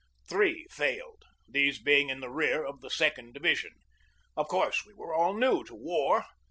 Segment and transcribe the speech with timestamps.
[0.27, 3.75] Three failed, these being in the rear of the second division.
[4.35, 6.25] Of course we were all new to war.